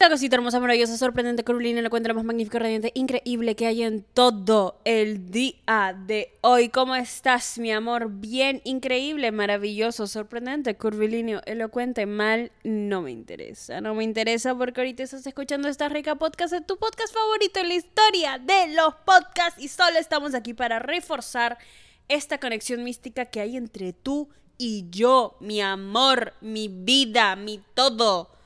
La 0.00 0.10
cosita 0.10 0.36
hermosa, 0.36 0.60
maravillosa, 0.60 0.96
sorprendente, 0.96 1.42
curvilínea, 1.42 1.82
la 1.82 1.90
cuenta 1.90 2.06
la 2.06 2.14
más 2.14 2.22
magnífica, 2.22 2.60
radiante, 2.60 2.92
increíble 2.94 3.56
que 3.56 3.66
hay 3.66 3.82
en 3.82 4.04
todo 4.04 4.80
el 4.84 5.32
día 5.32 5.92
de 6.06 6.38
hoy. 6.40 6.68
¿Cómo 6.68 6.94
estás, 6.94 7.58
mi 7.58 7.72
amor? 7.72 8.08
Bien, 8.08 8.62
increíble, 8.62 9.32
maravilloso, 9.32 10.06
sorprendente, 10.06 10.76
curvilíneo, 10.76 11.40
elocuente, 11.46 12.06
mal, 12.06 12.52
no 12.62 13.02
me 13.02 13.10
interesa. 13.10 13.80
No 13.80 13.96
me 13.96 14.04
interesa 14.04 14.54
porque 14.54 14.82
ahorita 14.82 15.02
estás 15.02 15.26
escuchando 15.26 15.66
esta 15.66 15.88
rica 15.88 16.14
podcast 16.14 16.52
de 16.52 16.60
tu 16.60 16.78
podcast 16.78 17.12
favorito 17.12 17.58
en 17.58 17.66
la 17.66 17.74
historia 17.74 18.38
de 18.38 18.74
los 18.74 18.94
podcasts 19.04 19.60
y 19.60 19.66
solo 19.66 19.98
estamos 19.98 20.32
aquí 20.36 20.54
para 20.54 20.78
reforzar 20.78 21.58
esta 22.06 22.38
conexión 22.38 22.84
mística 22.84 23.24
que 23.24 23.40
hay 23.40 23.56
entre 23.56 23.94
tú 23.94 24.28
y 24.58 24.86
yo, 24.90 25.36
mi 25.40 25.60
amor, 25.60 26.34
mi 26.40 26.68
vida, 26.68 27.34
mi 27.34 27.60
todo. 27.74 28.37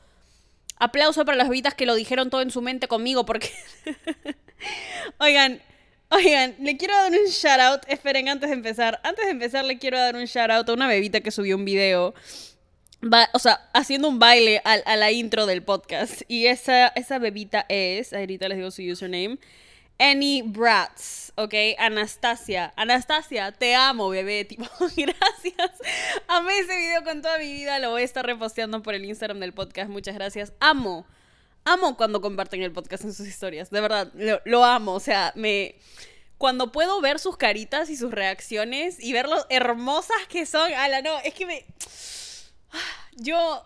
Aplauso 0.82 1.24
para 1.24 1.36
las 1.36 1.48
bebitas 1.48 1.74
que 1.74 1.86
lo 1.86 1.94
dijeron 1.94 2.28
todo 2.28 2.40
en 2.40 2.50
su 2.50 2.60
mente 2.60 2.88
conmigo 2.88 3.24
porque... 3.24 3.52
oigan, 5.18 5.62
oigan, 6.10 6.56
le 6.58 6.76
quiero 6.76 6.92
dar 6.92 7.12
un 7.12 7.28
shout 7.28 7.60
out. 7.60 7.82
Esperen, 7.86 8.28
antes 8.28 8.48
de 8.50 8.56
empezar. 8.56 9.00
Antes 9.04 9.26
de 9.26 9.30
empezar 9.30 9.64
le 9.64 9.78
quiero 9.78 9.96
dar 9.96 10.16
un 10.16 10.24
shout 10.24 10.50
out 10.50 10.68
a 10.68 10.72
una 10.72 10.88
bebita 10.88 11.20
que 11.20 11.30
subió 11.30 11.54
un 11.54 11.64
video. 11.64 12.14
o 13.32 13.38
sea, 13.38 13.70
haciendo 13.72 14.08
un 14.08 14.18
baile 14.18 14.60
a, 14.64 14.72
a, 14.72 14.96
la 14.96 15.12
intro 15.12 15.46
del 15.46 15.62
podcast. 15.62 16.22
Y 16.26 16.46
esa, 16.46 16.88
esa 16.88 17.20
bebita 17.20 17.64
es, 17.68 18.12
ahorita 18.12 18.48
les 18.48 18.58
digo 18.58 18.72
su 18.72 18.82
username, 18.82 19.38
Annie 20.02 20.42
Bratz, 20.42 21.30
¿ok? 21.36 21.54
Anastasia. 21.78 22.72
Anastasia, 22.74 23.52
te 23.52 23.76
amo, 23.76 24.08
bebé. 24.08 24.44
Tipo, 24.48 24.64
gracias. 24.80 25.70
Amé 26.26 26.58
ese 26.58 26.76
video 26.76 27.04
con 27.04 27.22
toda 27.22 27.38
mi 27.38 27.52
vida. 27.52 27.78
Lo 27.78 27.90
voy 27.90 28.02
a 28.02 28.04
estar 28.04 28.26
reposteando 28.26 28.82
por 28.82 28.94
el 28.94 29.04
Instagram 29.04 29.38
del 29.38 29.52
podcast. 29.52 29.88
Muchas 29.88 30.16
gracias. 30.16 30.52
Amo. 30.58 31.06
Amo 31.64 31.96
cuando 31.96 32.20
comparten 32.20 32.62
el 32.62 32.72
podcast 32.72 33.04
en 33.04 33.14
sus 33.14 33.28
historias. 33.28 33.70
De 33.70 33.80
verdad, 33.80 34.12
lo, 34.44 34.64
amo. 34.64 34.94
O 34.94 35.00
sea, 35.00 35.32
me 35.36 35.76
cuando 36.36 36.72
puedo 36.72 37.00
ver 37.00 37.20
sus 37.20 37.36
caritas 37.36 37.88
y 37.88 37.96
sus 37.96 38.10
reacciones 38.10 38.98
y 38.98 39.12
ver 39.12 39.28
lo 39.28 39.46
hermosas 39.50 40.16
que 40.28 40.46
son, 40.46 40.74
ala, 40.74 41.00
no, 41.00 41.16
es 41.20 41.32
que 41.32 41.46
me... 41.46 41.64
Yo 43.16 43.64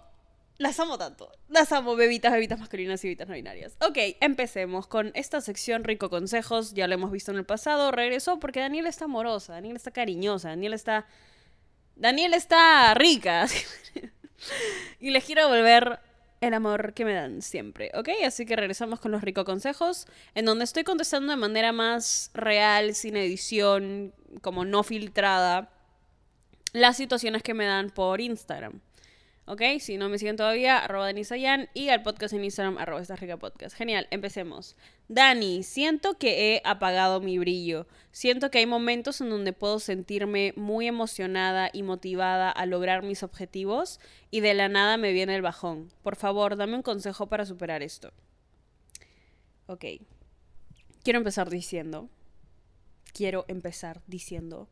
las 0.59 0.81
amo 0.81 0.97
tanto. 0.97 1.31
Las 1.49 1.73
amo, 1.73 1.97
bebitas, 1.97 2.33
bebitas 2.33 2.59
masculinas 2.59 3.05
y 3.05 3.09
bebitas 3.09 3.29
no 3.29 3.35
binarias. 3.35 3.77
Ok, 3.81 3.99
empecemos 4.21 4.87
con 4.87 5.13
esta 5.15 5.41
sección 5.41 5.85
Rico 5.85 6.09
Consejos. 6.09 6.73
Ya 6.73 6.87
lo 6.89 6.95
hemos 6.95 7.11
visto 7.11 7.31
en 7.31 7.39
el 7.39 7.45
pasado. 7.45 7.91
Regresó 7.91 8.39
porque 8.39 8.61
Daniel 8.61 8.87
está 8.87 9.05
amorosa, 9.05 9.55
Daniel 9.55 9.77
está 9.77 9.91
cariñosa, 9.91 10.49
Daniel 10.49 10.73
está. 10.73 11.07
Daniel 11.95 12.35
está 12.35 12.95
rica. 12.95 13.47
y 15.01 15.11
les 15.11 15.25
quiero 15.25 15.49
volver 15.49 16.01
el 16.41 16.55
amor 16.55 16.93
que 16.95 17.05
me 17.05 17.15
dan 17.15 17.43
siempre, 17.43 17.91
¿ok? 17.95 18.09
Así 18.27 18.47
que 18.47 18.57
regresamos 18.57 19.01
con 19.01 19.11
los 19.11 19.23
Rico 19.23 19.45
Consejos, 19.45 20.07
en 20.35 20.45
donde 20.45 20.65
estoy 20.65 20.85
contestando 20.85 21.33
de 21.33 21.37
manera 21.37 21.73
más 21.73 22.31
real, 22.35 22.95
sin 22.95 23.17
edición, 23.17 24.15
como 24.43 24.65
no 24.65 24.83
filtrada, 24.83 25.71
las 26.73 26.97
situaciones 26.97 27.43
que 27.43 27.55
me 27.55 27.65
dan 27.65 27.91
por 27.91 28.21
Instagram. 28.21 28.81
¿Ok? 29.49 29.63
Si 29.79 29.97
no 29.97 30.09
me 30.09 30.19
siguen 30.19 30.35
todavía, 30.35 30.79
arroba 30.79 31.07
Danisayan 31.07 31.69
y 31.73 31.89
al 31.91 32.03
podcast 32.03 32.35
en 32.35 32.43
Instagram, 32.43 32.79
arroba 32.79 33.01
esta 33.01 33.15
rica 33.15 33.37
podcast. 33.37 33.77
Genial, 33.77 34.09
empecemos. 34.11 34.75
Dani, 35.07 35.63
siento 35.63 36.19
que 36.19 36.57
he 36.57 36.63
apagado 36.65 37.21
mi 37.21 37.39
brillo. 37.39 37.87
Siento 38.11 38.51
que 38.51 38.59
hay 38.59 38.67
momentos 38.67 39.21
en 39.21 39.31
donde 39.31 39.53
puedo 39.53 39.79
sentirme 39.79 40.53
muy 40.57 40.89
emocionada 40.89 41.71
y 41.73 41.85
motivada 41.85 42.51
a 42.51 42.67
lograr 42.67 43.05
mis 43.05 43.23
objetivos 43.23 44.01
y 44.33 44.41
de 44.41 44.55
la 44.55 44.69
nada 44.69 44.97
me 44.97 45.13
viene 45.13 45.37
el 45.37 45.43
bajón. 45.43 45.93
Por 46.03 46.17
favor, 46.17 46.57
dame 46.57 46.75
un 46.75 46.83
consejo 46.83 47.29
para 47.29 47.47
superar 47.47 47.85
esto. 47.85 48.13
Ok. 49.67 49.85
Quiero 51.05 51.19
empezar 51.19 51.51
diciendo, 51.51 52.11
quiero 53.13 53.45
empezar 53.47 54.03
diciendo 54.09 54.69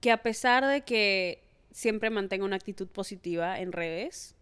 que 0.00 0.12
a 0.12 0.22
pesar 0.22 0.66
de 0.66 0.82
que 0.82 1.49
siempre 1.70 2.10
mantengo 2.10 2.44
una 2.44 2.56
actitud 2.56 2.88
positiva 2.88 3.58
en 3.60 3.72
redes. 3.72 4.34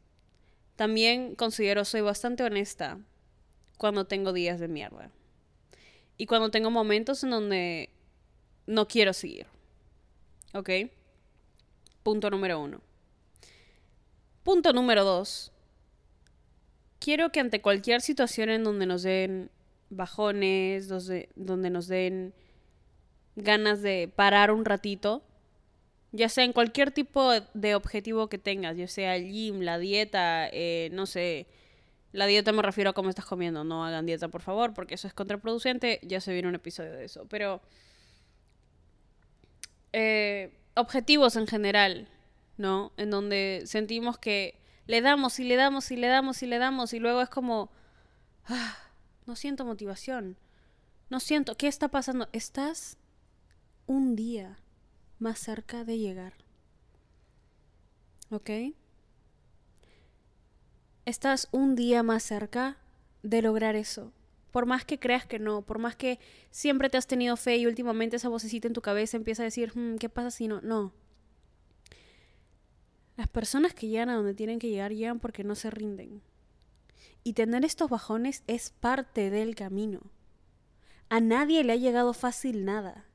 También 0.76 1.34
considero 1.34 1.84
soy 1.84 2.00
bastante 2.00 2.44
honesta 2.44 2.98
cuando 3.76 4.06
tengo 4.06 4.32
días 4.32 4.60
de 4.60 4.68
mierda. 4.68 5.10
Y 6.16 6.26
cuando 6.26 6.50
tengo 6.50 6.70
momentos 6.70 7.22
en 7.24 7.30
donde 7.30 7.90
no 8.66 8.88
quiero 8.88 9.12
seguir. 9.12 9.46
¿Ok? 10.52 10.70
Punto 12.02 12.30
número 12.30 12.60
uno. 12.60 12.80
Punto 14.42 14.72
número 14.72 15.04
dos. 15.04 15.52
Quiero 16.98 17.30
que 17.30 17.40
ante 17.40 17.60
cualquier 17.60 18.00
situación 18.00 18.48
en 18.48 18.64
donde 18.64 18.86
nos 18.86 19.02
den 19.02 19.50
bajones, 19.90 20.88
donde 20.88 21.70
nos 21.70 21.86
den 21.86 22.34
ganas 23.36 23.82
de 23.82 24.12
parar 24.14 24.50
un 24.50 24.64
ratito, 24.64 25.22
ya 26.12 26.28
sea 26.28 26.44
en 26.44 26.52
cualquier 26.52 26.90
tipo 26.90 27.30
de 27.32 27.74
objetivo 27.74 28.28
que 28.28 28.38
tengas, 28.38 28.76
ya 28.76 28.88
sea 28.88 29.16
el 29.16 29.30
gym, 29.30 29.60
la 29.60 29.78
dieta, 29.78 30.48
eh, 30.52 30.88
no 30.92 31.06
sé, 31.06 31.46
la 32.12 32.26
dieta 32.26 32.52
me 32.52 32.62
refiero 32.62 32.90
a 32.90 32.92
cómo 32.94 33.10
estás 33.10 33.26
comiendo, 33.26 33.64
no 33.64 33.84
hagan 33.84 34.06
dieta 34.06 34.28
por 34.28 34.42
favor, 34.42 34.72
porque 34.72 34.94
eso 34.94 35.06
es 35.06 35.14
contraproducente, 35.14 36.00
ya 36.02 36.20
se 36.20 36.32
viene 36.32 36.48
un 36.48 36.54
episodio 36.54 36.92
de 36.92 37.04
eso, 37.04 37.26
pero 37.28 37.60
eh, 39.92 40.56
objetivos 40.74 41.36
en 41.36 41.46
general, 41.46 42.08
¿no? 42.56 42.92
En 42.96 43.10
donde 43.10 43.62
sentimos 43.66 44.18
que 44.18 44.58
le 44.86 45.02
damos 45.02 45.38
y 45.38 45.44
le 45.44 45.56
damos 45.56 45.90
y 45.90 45.96
le 45.96 46.08
damos 46.08 46.42
y 46.42 46.46
le 46.46 46.58
damos 46.58 46.94
y 46.94 46.98
luego 46.98 47.20
es 47.20 47.28
como, 47.28 47.70
ah, 48.46 48.78
no 49.26 49.36
siento 49.36 49.66
motivación, 49.66 50.38
no 51.10 51.20
siento, 51.20 51.56
¿qué 51.56 51.68
está 51.68 51.88
pasando? 51.88 52.28
Estás 52.32 52.96
un 53.86 54.16
día 54.16 54.58
más 55.18 55.38
cerca 55.38 55.84
de 55.84 55.98
llegar. 55.98 56.34
¿Ok? 58.30 58.50
Estás 61.04 61.48
un 61.52 61.74
día 61.74 62.02
más 62.02 62.22
cerca 62.22 62.76
de 63.22 63.42
lograr 63.42 63.76
eso. 63.76 64.12
Por 64.50 64.66
más 64.66 64.84
que 64.84 64.98
creas 64.98 65.26
que 65.26 65.38
no, 65.38 65.62
por 65.62 65.78
más 65.78 65.96
que 65.96 66.18
siempre 66.50 66.90
te 66.90 66.96
has 66.96 67.06
tenido 67.06 67.36
fe 67.36 67.56
y 67.56 67.66
últimamente 67.66 68.16
esa 68.16 68.28
vocecita 68.28 68.66
en 68.66 68.74
tu 68.74 68.82
cabeza 68.82 69.16
empieza 69.16 69.42
a 69.42 69.44
decir, 69.44 69.72
hmm, 69.74 69.96
¿qué 69.96 70.08
pasa 70.08 70.30
si 70.30 70.48
no? 70.48 70.60
No. 70.60 70.92
Las 73.16 73.28
personas 73.28 73.74
que 73.74 73.88
llegan 73.88 74.10
a 74.10 74.16
donde 74.16 74.34
tienen 74.34 74.58
que 74.58 74.68
llegar 74.68 74.92
llegan 74.92 75.18
porque 75.18 75.44
no 75.44 75.54
se 75.54 75.70
rinden. 75.70 76.22
Y 77.24 77.32
tener 77.32 77.64
estos 77.64 77.90
bajones 77.90 78.42
es 78.46 78.70
parte 78.70 79.30
del 79.30 79.54
camino. 79.54 80.00
A 81.08 81.20
nadie 81.20 81.64
le 81.64 81.72
ha 81.72 81.76
llegado 81.76 82.12
fácil 82.12 82.64
nada. 82.64 83.06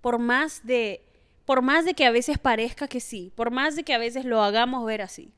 Por 0.00 0.18
más 0.18 0.64
de 0.64 1.04
por 1.44 1.62
más 1.62 1.84
de 1.84 1.94
que 1.94 2.04
a 2.04 2.10
veces 2.10 2.38
parezca 2.38 2.88
que 2.88 3.00
sí, 3.00 3.32
por 3.34 3.50
más 3.50 3.76
de 3.76 3.84
que 3.84 3.94
a 3.94 3.98
veces 3.98 4.24
lo 4.24 4.42
hagamos 4.42 4.84
ver 4.86 5.02
así. 5.02 5.34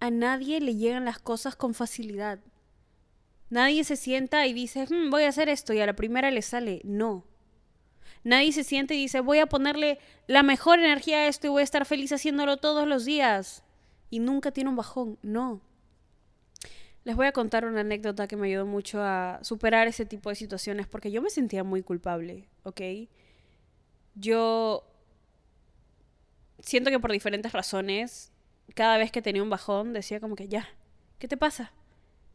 A 0.00 0.10
nadie 0.10 0.60
le 0.60 0.76
llegan 0.76 1.04
las 1.04 1.18
cosas 1.18 1.56
con 1.56 1.74
facilidad. 1.74 2.38
Nadie 3.50 3.84
se 3.84 3.96
sienta 3.96 4.46
y 4.46 4.52
dice, 4.52 4.86
hmm, 4.88 5.10
voy 5.10 5.24
a 5.24 5.28
hacer 5.28 5.48
esto 5.48 5.72
y 5.72 5.80
a 5.80 5.86
la 5.86 5.94
primera 5.94 6.30
le 6.30 6.42
sale. 6.42 6.80
No. 6.84 7.24
Nadie 8.24 8.52
se 8.52 8.64
siente 8.64 8.94
y 8.94 8.98
dice, 8.98 9.20
voy 9.20 9.38
a 9.38 9.46
ponerle 9.46 9.98
la 10.26 10.42
mejor 10.42 10.78
energía 10.78 11.18
a 11.18 11.28
esto 11.28 11.46
y 11.46 11.50
voy 11.50 11.60
a 11.60 11.64
estar 11.64 11.84
feliz 11.84 12.10
haciéndolo 12.12 12.56
todos 12.56 12.88
los 12.88 13.04
días. 13.04 13.62
Y 14.10 14.18
nunca 14.18 14.50
tiene 14.50 14.70
un 14.70 14.76
bajón. 14.76 15.18
No. 15.22 15.60
Les 17.04 17.16
voy 17.16 17.26
a 17.26 17.32
contar 17.32 17.66
una 17.66 17.80
anécdota 17.80 18.26
que 18.26 18.36
me 18.36 18.48
ayudó 18.48 18.64
mucho 18.64 19.02
a 19.02 19.38
superar 19.42 19.86
ese 19.88 20.06
tipo 20.06 20.30
de 20.30 20.36
situaciones 20.36 20.86
porque 20.86 21.10
yo 21.10 21.20
me 21.20 21.28
sentía 21.28 21.62
muy 21.62 21.82
culpable, 21.82 22.48
¿ok? 22.62 22.80
Yo 24.14 24.84
siento 26.60 26.90
que 26.90 27.00
por 27.00 27.12
diferentes 27.12 27.52
razones, 27.52 28.32
cada 28.74 28.96
vez 28.96 29.10
que 29.10 29.22
tenía 29.22 29.42
un 29.42 29.50
bajón, 29.50 29.92
decía 29.92 30.20
como 30.20 30.36
que 30.36 30.48
ya, 30.48 30.68
¿qué 31.18 31.28
te 31.28 31.36
pasa? 31.36 31.72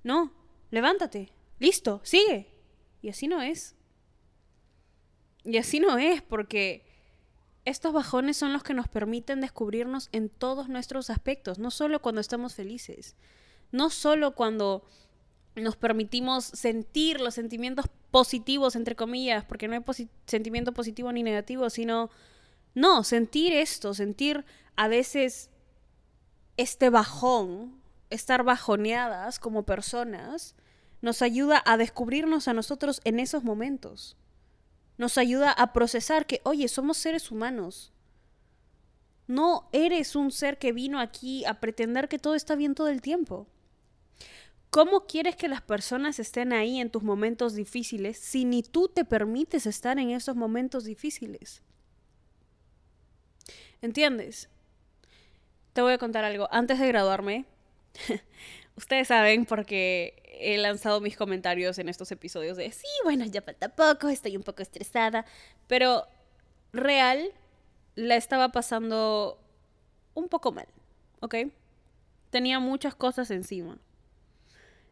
No, 0.04 0.32
levántate, 0.72 1.32
listo, 1.60 2.02
sigue. 2.04 2.48
Y 3.02 3.10
así 3.10 3.28
no 3.28 3.42
es. 3.42 3.76
Y 5.44 5.58
así 5.58 5.80
no 5.80 5.98
es, 5.98 6.22
porque 6.22 6.86
estos 7.66 7.94
bajones 7.94 8.38
son 8.38 8.54
los 8.54 8.64
que 8.64 8.74
nos 8.74 8.88
permiten 8.88 9.42
descubrirnos 9.42 10.10
en 10.12 10.30
todos 10.30 10.70
nuestros 10.70 11.10
aspectos, 11.10 11.60
no 11.60 11.72
solo 11.72 12.02
cuando 12.02 12.22
estamos 12.22 12.56
felices, 12.56 13.16
no 13.72 13.90
solo 13.90 14.36
cuando 14.36 14.84
nos 15.56 15.76
permitimos 15.76 16.46
sentir 16.46 17.22
los 17.22 17.36
sentimientos 17.36 17.86
positivos, 18.12 18.76
entre 18.76 18.96
comillas, 18.96 19.46
porque 19.46 19.68
no 19.68 19.76
hay 19.76 20.10
sentimiento 20.26 20.74
positivo 20.74 21.12
ni 21.12 21.24
negativo, 21.24 21.70
sino 21.70 22.10
no, 22.74 23.04
sentir 23.04 23.54
esto, 23.54 23.94
sentir 23.94 24.46
a 24.76 24.88
veces 24.88 25.50
este 26.58 26.90
bajón, 26.90 27.82
estar 28.10 28.44
bajoneadas 28.44 29.40
como 29.40 29.64
personas, 29.64 30.56
nos 31.02 31.22
ayuda 31.22 31.62
a 31.66 31.78
descubrirnos 31.78 32.48
a 32.48 32.54
nosotros 32.54 33.02
en 33.06 33.20
esos 33.20 33.44
momentos. 33.44 34.18
Nos 34.98 35.18
ayuda 35.18 35.52
a 35.52 35.72
procesar 35.72 36.26
que, 36.26 36.42
oye, 36.44 36.68
somos 36.68 36.98
seres 36.98 37.32
humanos. 37.32 37.94
No 39.28 39.70
eres 39.72 40.16
un 40.16 40.32
ser 40.32 40.58
que 40.58 40.74
vino 40.74 41.00
aquí 41.00 41.46
a 41.46 41.60
pretender 41.60 42.10
que 42.10 42.20
todo 42.20 42.36
está 42.36 42.56
bien 42.56 42.76
todo 42.76 42.90
el 42.90 43.02
tiempo. 43.02 43.48
¿Cómo 44.70 45.08
quieres 45.08 45.36
que 45.36 45.48
las 45.48 45.62
personas 45.62 46.20
estén 46.20 46.54
ahí 46.54 46.80
en 46.80 46.92
tus 46.92 47.02
momentos 47.02 47.56
difíciles 47.56 48.20
si 48.20 48.46
ni 48.46 48.62
tú 48.62 48.88
te 48.88 49.04
permites 49.04 49.66
estar 49.66 49.98
en 49.98 50.12
esos 50.12 50.36
momentos 50.36 50.84
difíciles? 50.84 51.64
¿Entiendes? 53.82 54.48
Te 55.74 55.82
voy 55.82 55.94
a 55.94 55.98
contar 55.98 56.24
algo. 56.24 56.48
Antes 56.52 56.80
de 56.80 56.88
graduarme, 56.88 57.46
ustedes 58.76 59.08
saben 59.08 59.46
porque 59.46 60.22
he 60.40 60.58
lanzado 60.58 61.02
mis 61.02 61.18
comentarios 61.18 61.80
en 61.80 61.90
estos 61.90 62.12
episodios 62.12 62.56
de, 62.56 62.72
sí, 62.72 62.88
bueno, 63.04 63.26
ya 63.26 63.42
falta 63.42 63.70
poco, 63.70 64.08
estoy 64.08 64.38
un 64.38 64.44
poco 64.44 64.62
estresada, 64.62 65.26
pero 65.68 66.06
real 66.74 67.32
la 67.96 68.16
estaba 68.16 68.50
pasando 68.52 69.40
un 70.14 70.30
poco 70.30 70.52
mal, 70.52 70.68
¿ok? 71.22 71.36
Tenía 72.30 72.60
muchas 72.60 72.96
cosas 72.96 73.32
encima. 73.32 73.80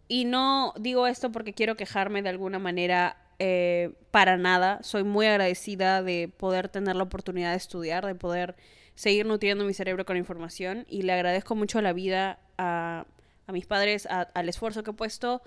Y 0.08 0.26
no 0.26 0.74
digo 0.80 1.08
esto 1.08 1.32
porque 1.32 1.54
quiero 1.54 1.76
quejarme 1.76 2.22
de 2.22 2.30
alguna 2.30 2.60
manera 2.60 3.18
eh, 3.40 3.92
para 4.12 4.38
nada. 4.38 4.82
Soy 4.84 5.04
muy 5.04 5.26
agradecida 5.26 6.02
de 6.02 6.30
poder 6.30 6.70
tener 6.70 6.96
la 6.96 7.04
oportunidad 7.04 7.52
de 7.52 7.58
estudiar, 7.58 8.06
de 8.06 8.16
poder 8.16 8.56
seguir 8.96 9.26
nutriendo 9.26 9.66
mi 9.66 9.74
cerebro 9.74 10.06
con 10.06 10.18
información. 10.18 10.86
Y 10.90 11.02
le 11.04 11.14
agradezco 11.14 11.56
mucho 11.56 11.80
a 11.80 11.82
la 11.82 11.94
vida, 11.94 12.40
a, 12.58 13.06
a 13.46 13.52
mis 13.52 13.66
padres, 13.66 14.08
al 14.08 14.50
esfuerzo 14.50 14.84
que 14.84 14.92
he 14.92 14.94
puesto 14.94 15.42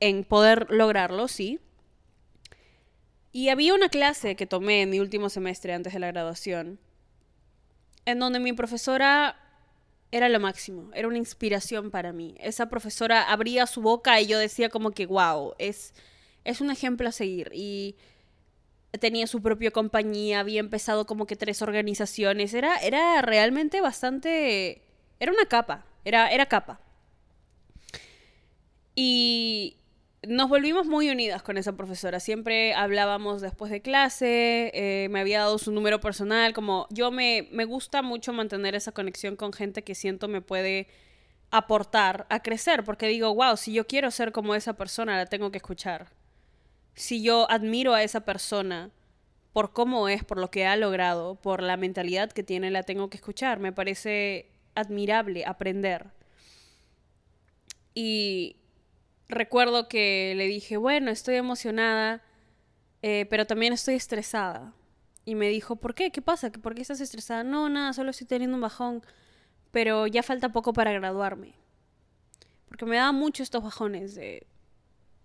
en 0.00 0.24
poder 0.24 0.70
lograrlo, 0.70 1.28
sí. 1.28 1.60
Y 3.32 3.50
había 3.50 3.74
una 3.74 3.88
clase 3.88 4.36
que 4.36 4.46
tomé 4.46 4.82
en 4.82 4.90
mi 4.90 5.00
último 5.00 5.28
semestre 5.28 5.74
antes 5.74 5.92
de 5.92 5.98
la 5.98 6.06
graduación, 6.08 6.78
en 8.06 8.18
donde 8.18 8.40
mi 8.40 8.52
profesora 8.52 9.36
era 10.10 10.28
lo 10.28 10.40
máximo, 10.40 10.90
era 10.94 11.08
una 11.08 11.18
inspiración 11.18 11.90
para 11.90 12.12
mí. 12.12 12.34
Esa 12.40 12.68
profesora 12.68 13.30
abría 13.30 13.66
su 13.66 13.82
boca 13.82 14.20
y 14.20 14.26
yo 14.26 14.38
decía 14.38 14.68
como 14.70 14.92
que, 14.92 15.06
wow, 15.06 15.54
es, 15.58 15.92
es 16.44 16.60
un 16.60 16.70
ejemplo 16.70 17.08
a 17.08 17.12
seguir. 17.12 17.50
Y 17.52 17.96
tenía 19.00 19.26
su 19.26 19.42
propia 19.42 19.70
compañía, 19.70 20.40
había 20.40 20.60
empezado 20.60 21.06
como 21.06 21.26
que 21.26 21.36
tres 21.36 21.60
organizaciones, 21.60 22.54
era, 22.54 22.78
era 22.78 23.20
realmente 23.22 23.80
bastante, 23.80 24.82
era 25.20 25.32
una 25.32 25.44
capa, 25.46 25.84
era, 26.04 26.30
era 26.30 26.46
capa. 26.46 26.80
Y 28.94 29.76
nos 30.26 30.48
volvimos 30.48 30.86
muy 30.86 31.10
unidas 31.10 31.42
con 31.42 31.58
esa 31.58 31.76
profesora. 31.76 32.20
Siempre 32.20 32.74
hablábamos 32.74 33.40
después 33.40 33.70
de 33.70 33.82
clase, 33.82 34.70
eh, 34.74 35.08
me 35.10 35.20
había 35.20 35.40
dado 35.40 35.58
su 35.58 35.70
número 35.72 36.00
personal, 36.00 36.52
como 36.52 36.86
yo 36.90 37.10
me, 37.10 37.48
me 37.52 37.64
gusta 37.64 38.02
mucho 38.02 38.32
mantener 38.32 38.74
esa 38.74 38.92
conexión 38.92 39.36
con 39.36 39.52
gente 39.52 39.84
que 39.84 39.94
siento 39.94 40.28
me 40.28 40.40
puede 40.40 40.88
aportar 41.50 42.26
a 42.30 42.40
crecer, 42.42 42.84
porque 42.84 43.06
digo, 43.06 43.34
wow, 43.34 43.56
si 43.56 43.72
yo 43.72 43.86
quiero 43.86 44.10
ser 44.10 44.32
como 44.32 44.54
esa 44.54 44.74
persona, 44.74 45.16
la 45.16 45.26
tengo 45.26 45.50
que 45.50 45.58
escuchar. 45.58 46.10
Si 46.94 47.22
yo 47.22 47.50
admiro 47.50 47.94
a 47.94 48.02
esa 48.02 48.24
persona 48.24 48.90
por 49.52 49.72
cómo 49.72 50.08
es, 50.08 50.24
por 50.24 50.38
lo 50.38 50.50
que 50.50 50.66
ha 50.66 50.76
logrado, 50.76 51.36
por 51.36 51.62
la 51.62 51.76
mentalidad 51.76 52.30
que 52.30 52.42
tiene, 52.42 52.70
la 52.70 52.82
tengo 52.82 53.08
que 53.08 53.16
escuchar. 53.16 53.60
Me 53.60 53.72
parece 53.72 54.50
admirable 54.74 55.44
aprender. 55.46 56.06
Y 57.94 58.56
recuerdo 59.28 59.88
que 59.88 60.34
le 60.36 60.46
dije, 60.46 60.76
bueno, 60.76 61.10
estoy 61.10 61.36
emocionada, 61.36 62.22
eh, 63.02 63.26
pero 63.30 63.46
también 63.46 63.72
estoy 63.72 63.94
estresada. 63.94 64.74
Y 65.24 65.34
me 65.34 65.48
dijo, 65.48 65.76
¿por 65.76 65.94
qué? 65.94 66.10
¿Qué 66.10 66.22
pasa? 66.22 66.50
¿Por 66.50 66.74
qué 66.74 66.82
estás 66.82 67.00
estresada? 67.00 67.44
No, 67.44 67.68
nada, 67.68 67.92
solo 67.92 68.10
estoy 68.10 68.26
teniendo 68.26 68.56
un 68.56 68.62
bajón, 68.62 69.02
pero 69.70 70.06
ya 70.06 70.22
falta 70.22 70.50
poco 70.50 70.72
para 70.72 70.92
graduarme. 70.92 71.54
Porque 72.66 72.86
me 72.86 72.96
da 72.96 73.12
mucho 73.12 73.42
estos 73.42 73.62
bajones 73.62 74.14
de, 74.14 74.46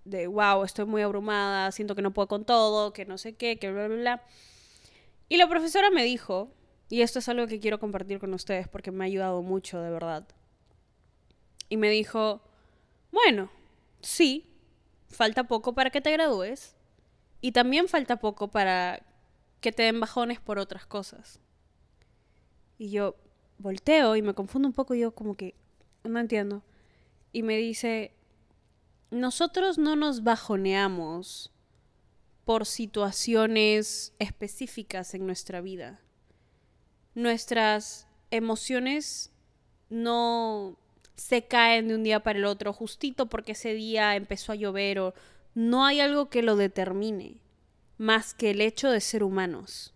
de, 0.05 0.27
wow, 0.27 0.63
estoy 0.63 0.85
muy 0.85 1.01
abrumada, 1.01 1.71
siento 1.71 1.95
que 1.95 2.01
no 2.01 2.13
puedo 2.13 2.27
con 2.27 2.45
todo, 2.45 2.93
que 2.93 3.05
no 3.05 3.17
sé 3.17 3.35
qué, 3.35 3.57
que 3.57 3.71
bla, 3.71 3.87
bla, 3.87 3.97
bla. 3.97 4.23
Y 5.29 5.37
la 5.37 5.47
profesora 5.47 5.89
me 5.89 6.03
dijo, 6.03 6.51
y 6.89 7.01
esto 7.01 7.19
es 7.19 7.29
algo 7.29 7.47
que 7.47 7.59
quiero 7.59 7.79
compartir 7.79 8.19
con 8.19 8.33
ustedes 8.33 8.67
porque 8.67 8.91
me 8.91 9.05
ha 9.05 9.07
ayudado 9.07 9.41
mucho, 9.41 9.81
de 9.81 9.89
verdad. 9.89 10.27
Y 11.69 11.77
me 11.77 11.89
dijo, 11.89 12.41
bueno, 13.11 13.49
sí, 14.03 14.45
falta 15.07 15.45
poco 15.45 15.73
para 15.73 15.89
que 15.89 16.01
te 16.01 16.11
gradúes 16.11 16.75
y 17.41 17.51
también 17.51 17.87
falta 17.87 18.17
poco 18.17 18.49
para 18.49 19.03
que 19.59 19.71
te 19.71 19.83
den 19.83 19.99
bajones 19.99 20.39
por 20.39 20.59
otras 20.59 20.85
cosas. 20.85 21.39
Y 22.77 22.91
yo 22.91 23.15
volteo 23.57 24.15
y 24.15 24.21
me 24.21 24.33
confundo 24.33 24.67
un 24.67 24.73
poco 24.73 24.93
y 24.93 24.99
yo 24.99 25.15
como 25.15 25.35
que 25.35 25.55
no 26.03 26.19
entiendo. 26.19 26.63
Y 27.31 27.43
me 27.43 27.57
dice, 27.57 28.13
nosotros 29.09 29.77
no 29.77 29.95
nos 29.95 30.23
bajoneamos 30.23 31.51
por 32.45 32.65
situaciones 32.65 34.13
específicas 34.19 35.13
en 35.13 35.25
nuestra 35.25 35.61
vida. 35.61 36.01
Nuestras 37.15 38.07
emociones 38.31 39.31
no 39.89 40.77
se 41.15 41.43
caen 41.45 41.87
de 41.87 41.95
un 41.95 42.03
día 42.03 42.21
para 42.21 42.39
el 42.39 42.45
otro, 42.45 42.73
justito 42.73 43.27
porque 43.27 43.53
ese 43.53 43.73
día 43.73 44.15
empezó 44.15 44.51
a 44.51 44.55
llover 44.55 44.99
o 44.99 45.13
no 45.55 45.85
hay 45.85 45.99
algo 45.99 46.29
que 46.29 46.41
lo 46.41 46.55
determine, 46.55 47.37
más 47.97 48.33
que 48.33 48.51
el 48.51 48.61
hecho 48.61 48.89
de 48.89 49.01
ser 49.01 49.23
humanos. 49.23 49.93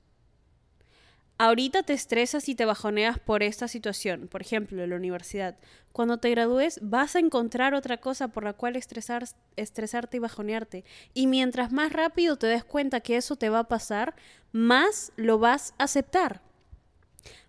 Ahorita 1.40 1.84
te 1.84 1.94
estresas 1.94 2.50
y 2.50 2.56
te 2.56 2.66
bajoneas 2.66 3.20
por 3.20 3.44
esta 3.44 3.68
situación, 3.68 4.28
por 4.28 4.42
ejemplo, 4.42 4.84
en 4.84 4.90
la 4.90 4.96
universidad. 4.96 5.56
Cuando 5.92 6.18
te 6.18 6.32
gradúes 6.32 6.80
vas 6.82 7.16
a 7.16 7.20
encontrar 7.20 7.76
otra 7.76 7.98
cosa 7.98 8.28
por 8.28 8.44
la 8.44 8.54
cual 8.54 8.76
estresar, 8.76 9.24
estresarte 9.56 10.18
y 10.18 10.20
bajonearte. 10.20 10.84
Y 11.14 11.28
mientras 11.28 11.72
más 11.72 11.94
rápido 11.94 12.38
te 12.38 12.48
des 12.48 12.64
cuenta 12.64 13.02
que 13.02 13.18
eso 13.18 13.36
te 13.36 13.50
va 13.50 13.60
a 13.60 13.68
pasar, 13.68 14.16
más 14.52 15.12
lo 15.16 15.38
vas 15.38 15.76
a 15.78 15.84
aceptar 15.84 16.47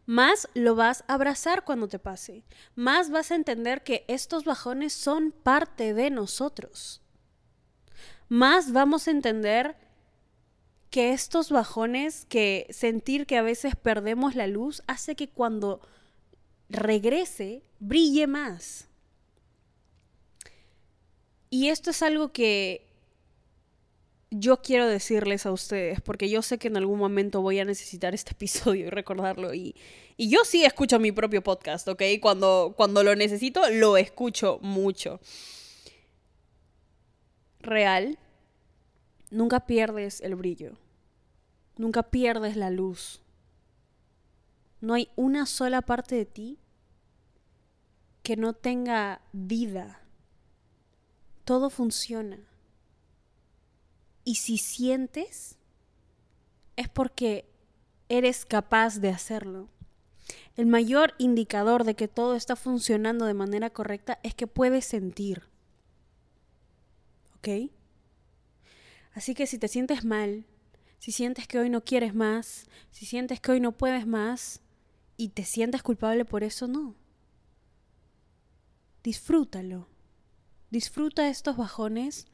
más 0.08 0.48
lo 0.54 0.74
vas 0.74 1.04
a 1.06 1.12
abrazar 1.12 1.66
cuando 1.66 1.86
te 1.86 1.98
pase, 1.98 2.42
más 2.74 3.10
vas 3.10 3.30
a 3.30 3.34
entender 3.34 3.84
que 3.84 4.06
estos 4.08 4.44
bajones 4.44 4.94
son 4.94 5.32
parte 5.32 5.92
de 5.92 6.08
nosotros, 6.08 7.02
más 8.30 8.72
vamos 8.72 9.06
a 9.06 9.10
entender 9.10 9.76
que 10.88 11.12
estos 11.12 11.50
bajones, 11.50 12.24
que 12.24 12.66
sentir 12.70 13.26
que 13.26 13.36
a 13.36 13.42
veces 13.42 13.76
perdemos 13.76 14.34
la 14.34 14.46
luz, 14.46 14.82
hace 14.86 15.14
que 15.14 15.28
cuando 15.28 15.82
regrese 16.70 17.62
brille 17.78 18.26
más. 18.26 18.88
Y 21.50 21.68
esto 21.68 21.90
es 21.90 22.02
algo 22.02 22.32
que 22.32 22.87
yo 24.30 24.60
quiero 24.60 24.86
decirles 24.86 25.46
a 25.46 25.52
ustedes, 25.52 26.00
porque 26.00 26.28
yo 26.28 26.42
sé 26.42 26.58
que 26.58 26.68
en 26.68 26.76
algún 26.76 26.98
momento 26.98 27.40
voy 27.40 27.58
a 27.58 27.64
necesitar 27.64 28.14
este 28.14 28.32
episodio 28.34 28.86
y 28.86 28.90
recordarlo. 28.90 29.54
Y, 29.54 29.74
y 30.16 30.28
yo 30.28 30.44
sí 30.44 30.64
escucho 30.64 30.98
mi 30.98 31.12
propio 31.12 31.42
podcast, 31.42 31.88
¿ok? 31.88 32.02
Cuando, 32.20 32.74
cuando 32.76 33.02
lo 33.02 33.14
necesito, 33.16 33.68
lo 33.70 33.96
escucho 33.96 34.58
mucho. 34.62 35.20
Real, 37.60 38.18
nunca 39.30 39.66
pierdes 39.66 40.20
el 40.20 40.34
brillo. 40.34 40.76
Nunca 41.76 42.02
pierdes 42.02 42.56
la 42.56 42.70
luz. 42.70 43.22
No 44.80 44.94
hay 44.94 45.08
una 45.16 45.46
sola 45.46 45.82
parte 45.82 46.16
de 46.16 46.26
ti 46.26 46.58
que 48.22 48.36
no 48.36 48.52
tenga 48.52 49.22
vida. 49.32 50.02
Todo 51.44 51.70
funciona. 51.70 52.38
Y 54.28 54.34
si 54.34 54.58
sientes, 54.58 55.56
es 56.76 56.86
porque 56.86 57.48
eres 58.10 58.44
capaz 58.44 58.98
de 58.98 59.08
hacerlo. 59.08 59.70
El 60.54 60.66
mayor 60.66 61.14
indicador 61.16 61.84
de 61.84 61.94
que 61.94 62.08
todo 62.08 62.34
está 62.36 62.54
funcionando 62.54 63.24
de 63.24 63.32
manera 63.32 63.70
correcta 63.70 64.20
es 64.22 64.34
que 64.34 64.46
puedes 64.46 64.84
sentir. 64.84 65.44
¿Ok? 67.38 67.72
Así 69.14 69.34
que 69.34 69.46
si 69.46 69.56
te 69.56 69.66
sientes 69.66 70.04
mal, 70.04 70.44
si 70.98 71.10
sientes 71.10 71.48
que 71.48 71.58
hoy 71.58 71.70
no 71.70 71.82
quieres 71.82 72.14
más, 72.14 72.66
si 72.90 73.06
sientes 73.06 73.40
que 73.40 73.52
hoy 73.52 73.60
no 73.60 73.72
puedes 73.72 74.06
más 74.06 74.60
y 75.16 75.30
te 75.30 75.46
sientes 75.46 75.82
culpable 75.82 76.26
por 76.26 76.44
eso, 76.44 76.68
no. 76.68 76.94
Disfrútalo. 79.02 79.88
Disfruta 80.68 81.30
estos 81.30 81.56
bajones 81.56 82.26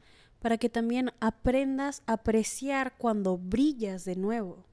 para 0.45 0.59
que 0.59 0.69
también 0.69 1.11
aprendas 1.21 2.03
a 2.05 2.13
apreciar 2.13 2.95
cuando 2.99 3.35
brillas 3.35 4.05
de 4.05 4.15
nuevo. 4.15 4.63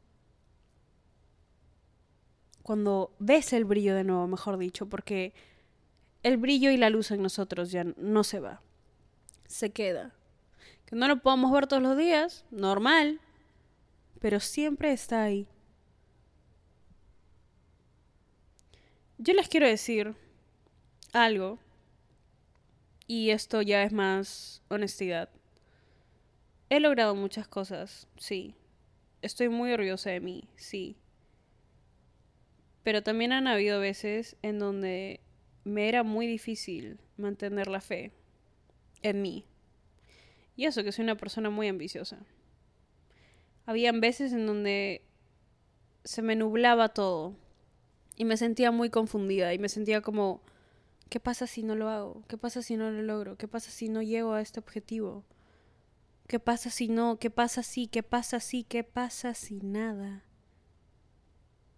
Cuando 2.62 3.16
ves 3.18 3.54
el 3.54 3.64
brillo 3.64 3.94
de 3.94 4.04
nuevo, 4.04 4.26
mejor 4.26 4.58
dicho, 4.58 4.90
porque 4.90 5.32
el 6.22 6.36
brillo 6.36 6.70
y 6.70 6.76
la 6.76 6.90
luz 6.90 7.10
en 7.10 7.22
nosotros 7.22 7.70
ya 7.70 7.84
no 7.96 8.22
se 8.22 8.38
va, 8.38 8.60
se 9.46 9.70
queda. 9.70 10.14
Que 10.84 10.94
no 10.94 11.08
lo 11.08 11.22
podemos 11.22 11.50
ver 11.50 11.66
todos 11.66 11.82
los 11.82 11.96
días, 11.96 12.44
normal, 12.50 13.18
pero 14.20 14.40
siempre 14.40 14.92
está 14.92 15.22
ahí. 15.22 15.48
Yo 19.16 19.32
les 19.32 19.48
quiero 19.48 19.66
decir 19.66 20.14
algo 21.14 21.58
y 23.06 23.30
esto 23.30 23.62
ya 23.62 23.84
es 23.84 23.92
más 23.94 24.60
honestidad. 24.68 25.30
He 26.72 26.80
logrado 26.80 27.14
muchas 27.14 27.46
cosas, 27.46 28.08
sí. 28.16 28.54
Estoy 29.20 29.50
muy 29.50 29.70
orgullosa 29.72 30.08
de 30.08 30.20
mí, 30.20 30.48
sí. 30.56 30.96
Pero 32.82 33.02
también 33.02 33.32
han 33.32 33.46
habido 33.46 33.78
veces 33.78 34.38
en 34.40 34.58
donde 34.58 35.20
me 35.64 35.90
era 35.90 36.02
muy 36.02 36.26
difícil 36.26 36.98
mantener 37.18 37.68
la 37.68 37.82
fe 37.82 38.12
en 39.02 39.20
mí. 39.20 39.44
Y 40.56 40.64
eso 40.64 40.82
que 40.82 40.92
soy 40.92 41.02
una 41.02 41.18
persona 41.18 41.50
muy 41.50 41.68
ambiciosa. 41.68 42.20
Habían 43.66 44.00
veces 44.00 44.32
en 44.32 44.46
donde 44.46 45.02
se 46.04 46.22
me 46.22 46.36
nublaba 46.36 46.94
todo 46.94 47.36
y 48.16 48.24
me 48.24 48.38
sentía 48.38 48.70
muy 48.70 48.88
confundida 48.88 49.52
y 49.52 49.58
me 49.58 49.68
sentía 49.68 50.00
como, 50.00 50.40
¿qué 51.10 51.20
pasa 51.20 51.46
si 51.46 51.64
no 51.64 51.74
lo 51.74 51.90
hago? 51.90 52.22
¿Qué 52.28 52.38
pasa 52.38 52.62
si 52.62 52.78
no 52.78 52.90
lo 52.90 53.02
logro? 53.02 53.36
¿Qué 53.36 53.46
pasa 53.46 53.70
si 53.70 53.90
no 53.90 54.00
llego 54.00 54.32
a 54.32 54.40
este 54.40 54.58
objetivo? 54.58 55.22
¿Qué 56.26 56.38
pasa 56.38 56.70
si 56.70 56.88
no? 56.88 57.18
¿Qué 57.18 57.30
pasa 57.30 57.62
si? 57.62 57.86
¿Qué 57.86 58.02
pasa 58.02 58.40
si? 58.40 58.64
¿Qué 58.64 58.84
pasa 58.84 59.34
si 59.34 59.60
nada? 59.60 60.24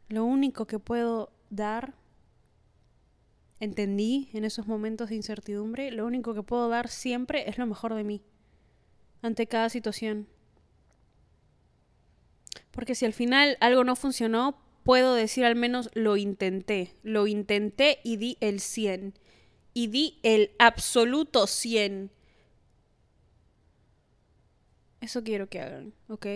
Lo 0.09 0.25
único 0.25 0.67
que 0.67 0.79
puedo 0.79 1.33
dar, 1.51 1.95
entendí 3.59 4.29
en 4.33 4.45
esos 4.45 4.67
momentos 4.67 5.09
de 5.09 5.17
incertidumbre, 5.17 5.91
lo 5.91 6.07
único 6.07 6.35
que 6.35 6.43
puedo 6.43 6.69
dar 6.69 6.89
siempre 6.89 7.49
es 7.49 7.59
lo 7.59 7.67
mejor 7.67 7.95
de 7.95 8.05
mí, 8.05 8.23
ante 9.23 9.47
cada 9.47 9.71
situación. 9.71 10.29
Porque 12.71 12.95
si 12.95 13.07
al 13.07 13.13
final 13.13 13.57
algo 13.61 13.83
no 13.85 13.97
funcionó, 13.97 14.59
puedo 14.83 15.15
decir 15.15 15.45
al 15.45 15.57
menos 15.57 15.91
lo 15.95 16.17
intenté, 16.17 16.95
lo 17.03 17.27
intenté 17.27 18.01
y 18.05 18.17
di 18.19 18.37
el 18.41 18.61
100, 18.61 19.15
y 19.73 19.87
di 19.89 20.21
el 20.23 20.53
absoluto 20.59 21.47
100 21.47 22.11
eso 25.05 25.23
quiero 25.23 25.49
que 25.49 25.61
hagan, 25.61 25.93
¿ok? 26.09 26.27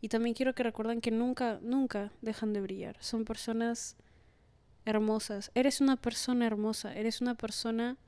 Y 0.00 0.08
también 0.08 0.34
quiero 0.34 0.54
que 0.54 0.62
recuerden 0.62 1.00
que 1.00 1.10
nunca, 1.10 1.58
nunca 1.62 2.12
dejan 2.22 2.52
de 2.52 2.62
brillar. 2.62 2.96
Son 3.00 3.24
personas 3.24 3.96
hermosas. 4.86 5.50
Eres 5.54 5.82
una 5.82 5.96
persona 5.96 6.46
hermosa. 6.46 6.94
Eres 6.94 7.20
una 7.20 7.34
persona 7.34 7.98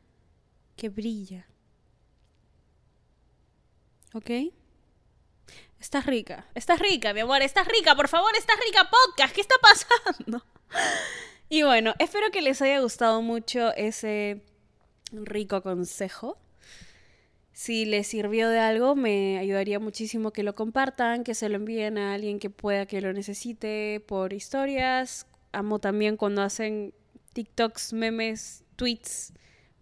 que 0.76 0.88
brilla. 0.88 1.46
¿Ok? 4.14 4.30
Estás 5.78 6.06
rica. 6.06 6.46
Estás 6.54 6.78
rica, 6.78 7.12
mi 7.12 7.20
amor. 7.20 7.42
Estás 7.42 7.68
rica. 7.68 7.94
Por 7.94 8.08
favor, 8.08 8.34
estás 8.34 8.56
rica 8.66 8.88
podcast. 8.90 9.34
¿Qué 9.34 9.42
está 9.42 9.56
pasando? 9.60 10.42
Y 11.50 11.62
bueno, 11.62 11.94
espero 11.98 12.30
que 12.30 12.42
les 12.42 12.60
haya 12.60 12.78
gustado 12.80 13.22
mucho 13.22 13.72
ese 13.74 14.42
rico 15.12 15.62
consejo. 15.62 16.36
Si 17.58 17.86
les 17.86 18.06
sirvió 18.06 18.48
de 18.50 18.60
algo, 18.60 18.94
me 18.94 19.36
ayudaría 19.36 19.80
muchísimo 19.80 20.30
que 20.30 20.44
lo 20.44 20.54
compartan, 20.54 21.24
que 21.24 21.34
se 21.34 21.48
lo 21.48 21.56
envíen 21.56 21.98
a 21.98 22.14
alguien 22.14 22.38
que 22.38 22.50
pueda 22.50 22.86
que 22.86 23.00
lo 23.00 23.12
necesite 23.12 24.00
por 24.06 24.32
historias. 24.32 25.26
Amo 25.50 25.80
también 25.80 26.16
cuando 26.16 26.42
hacen 26.42 26.94
TikToks, 27.32 27.94
memes, 27.94 28.62
tweets, 28.76 29.32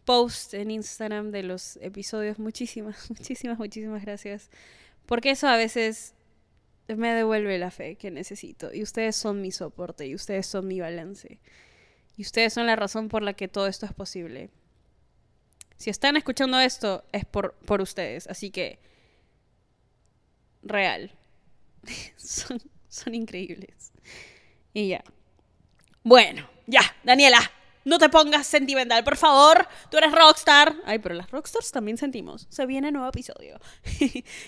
posts 0.07 0.55
en 0.55 0.71
Instagram 0.71 1.33
de 1.33 1.43
los 1.43 1.77
episodios. 1.83 2.39
Muchísimas, 2.39 3.11
muchísimas, 3.11 3.59
muchísimas 3.59 4.03
gracias. 4.03 4.49
Porque 5.05 5.33
eso 5.33 5.47
a 5.47 5.59
veces 5.59 6.15
me 6.89 7.13
devuelve 7.13 7.59
la 7.59 7.71
fe 7.71 7.97
que 7.97 8.11
necesito. 8.11 8.73
Y 8.73 8.83
ustedes 8.85 9.17
son 9.17 9.43
mi 9.43 9.53
soporte 9.53 10.07
y 10.07 10.15
ustedes 10.15 10.47
son 10.47 10.67
mi 10.67 10.81
balance. 10.81 11.41
Y 12.17 12.23
ustedes 12.23 12.55
son 12.55 12.69
la 12.69 12.77
razón 12.77 13.09
por 13.11 13.23
la 13.23 13.35
que 13.35 13.49
todo 13.49 13.67
esto 13.67 13.85
es 13.85 13.93
posible. 13.93 14.49
Si 15.77 15.91
están 15.91 16.17
escuchando 16.17 16.59
esto, 16.59 17.05
es 17.13 17.25
por, 17.25 17.55
por 17.67 17.81
ustedes. 17.81 18.27
Así 18.27 18.51
que, 18.51 18.79
real. 20.63 21.13
son, 22.17 22.61
son 22.89 23.15
increíbles. 23.15 23.93
Y 24.73 24.89
ya. 24.89 25.05
Bueno, 26.03 26.49
ya, 26.67 26.83
Daniela, 27.05 27.51
no 27.87 28.01
te 28.01 28.09
pongas 28.09 28.49
sentimental, 28.49 29.05
por 29.05 29.17
favor. 29.17 29.69
Tú 29.93 29.97
eres 29.97 30.11
rockstar. 30.11 30.75
Ay, 30.85 30.99
pero 30.99 31.15
las 31.15 31.31
rockstars 31.31 31.71
también 31.71 31.97
sentimos. 31.97 32.49
Se 32.51 32.67
viene 32.67 32.91
nuevo 32.91 33.09
episodio. 33.09 33.61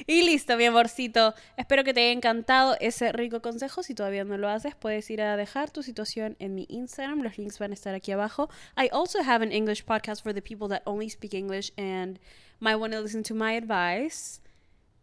y 0.07 0.23
listo, 0.23 0.57
mi 0.57 0.65
amorcito. 0.65 1.35
Espero 1.57 1.85
que 1.85 1.95
te 1.95 2.01
haya 2.01 2.11
encantado 2.11 2.77
ese 2.81 3.13
rico 3.13 3.41
consejo. 3.41 3.85
Si 3.85 3.95
todavía 3.95 4.25
no 4.25 4.37
lo 4.39 4.49
haces, 4.49 4.75
puedes 4.75 5.09
ir 5.09 5.23
a 5.23 5.37
dejar 5.37 5.71
tu 5.71 5.85
situación 5.85 6.35
en 6.41 6.57
mi 6.57 6.67
Instagram. 6.69 7.23
Los 7.23 7.39
links 7.39 7.61
van 7.61 7.71
a 7.71 7.75
estar 7.75 7.95
aquí 7.95 8.11
abajo. 8.11 8.51
I 8.77 8.89
also 8.91 9.21
have 9.23 9.45
an 9.45 9.53
English 9.53 9.85
podcast 9.85 10.25
for 10.25 10.35
the 10.35 10.43
people 10.43 10.69
that 10.71 10.83
only 10.85 11.09
speak 11.09 11.33
English 11.33 11.73
and 11.79 12.19
might 12.59 12.75
want 12.75 12.93
to 12.93 13.01
listen 13.01 13.23
to 13.23 13.35
my 13.35 13.57
advice. 13.57 14.41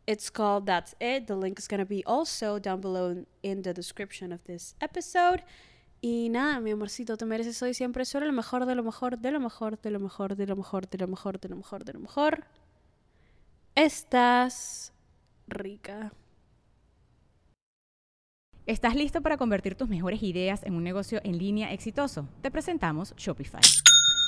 It's 0.07 0.29
called 0.29 0.65
That's 0.65 0.93
It. 0.99 1.27
The 1.27 1.37
link 1.37 1.57
is 1.57 1.69
going 1.69 1.79
to 1.79 1.85
be 1.85 2.03
also 2.05 2.59
down 2.59 2.81
below 2.81 3.25
in 3.43 3.61
the 3.61 3.73
description 3.73 4.33
of 4.33 4.43
this 4.43 4.75
episode. 4.81 5.41
Y 6.01 6.29
nada, 6.29 6.59
mi 6.59 6.71
amorcito, 6.71 7.17
te 7.17 7.25
mereces 7.25 7.61
hoy 7.63 7.73
siempre 7.73 8.05
solo 8.05 8.25
lo 8.25 8.33
mejor, 8.33 8.65
de 8.65 8.75
lo 8.75 8.83
mejor, 8.83 9.17
de 9.17 9.31
lo 9.31 9.39
mejor, 9.39 9.79
de 9.79 9.91
lo 9.91 9.99
mejor, 9.99 10.35
de 10.35 10.45
lo 10.45 10.55
mejor, 10.55 10.87
de 10.87 10.97
lo 10.97 11.07
mejor, 11.07 11.39
de 11.39 11.49
lo 11.49 11.55
mejor, 11.55 11.83
de 11.83 11.93
lo 11.93 11.99
mejor. 11.99 12.45
Estás 13.75 14.93
rica. 15.47 16.13
¿Estás 18.65 18.95
listo 18.95 19.21
para 19.21 19.37
convertir 19.37 19.75
tus 19.75 19.89
mejores 19.89 20.23
ideas 20.23 20.63
en 20.63 20.73
un 20.73 20.83
negocio 20.83 21.21
en 21.23 21.37
línea 21.37 21.71
exitoso? 21.71 22.27
Te 22.41 22.49
presentamos 22.49 23.13
Shopify. 23.15 23.61